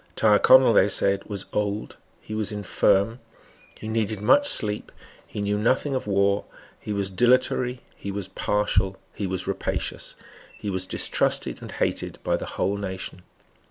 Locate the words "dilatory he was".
7.07-8.27